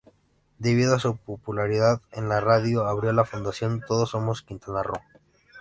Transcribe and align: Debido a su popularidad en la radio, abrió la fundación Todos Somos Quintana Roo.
Debido 0.57 0.95
a 0.95 0.99
su 0.99 1.15
popularidad 1.15 2.01
en 2.11 2.27
la 2.27 2.39
radio, 2.39 2.87
abrió 2.87 3.13
la 3.13 3.23
fundación 3.23 3.83
Todos 3.87 4.09
Somos 4.09 4.41
Quintana 4.41 4.81
Roo. 4.81 4.99